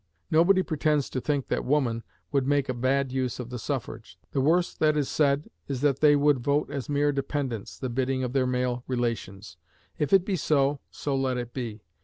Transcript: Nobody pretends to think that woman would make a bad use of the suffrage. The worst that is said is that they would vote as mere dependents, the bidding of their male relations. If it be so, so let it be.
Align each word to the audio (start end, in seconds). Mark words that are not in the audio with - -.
Nobody 0.31 0.63
pretends 0.63 1.11
to 1.11 1.21
think 1.21 1.47
that 1.49 1.63
woman 1.63 2.01
would 2.31 2.47
make 2.47 2.69
a 2.69 2.73
bad 2.73 3.11
use 3.11 3.39
of 3.39 3.51
the 3.51 3.59
suffrage. 3.59 4.17
The 4.31 4.41
worst 4.41 4.79
that 4.79 4.97
is 4.97 5.07
said 5.07 5.51
is 5.67 5.81
that 5.81 5.99
they 5.99 6.15
would 6.15 6.39
vote 6.39 6.71
as 6.71 6.89
mere 6.89 7.11
dependents, 7.11 7.77
the 7.77 7.87
bidding 7.87 8.23
of 8.23 8.33
their 8.33 8.47
male 8.47 8.83
relations. 8.87 9.57
If 9.99 10.11
it 10.11 10.25
be 10.25 10.37
so, 10.37 10.79
so 10.89 11.15
let 11.15 11.37
it 11.37 11.53
be. 11.53 11.83